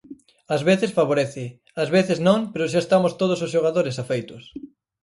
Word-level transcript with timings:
Ás 0.55 0.61
veces 0.69 0.95
favorece, 0.99 1.43
ás 1.81 1.89
veces 1.95 2.17
non 2.27 2.39
pero 2.51 2.69
xa 2.71 2.79
estamos 2.85 3.13
todos 3.21 3.39
os 3.45 3.53
xogadores 3.55 3.95
afeitos. 4.03 4.43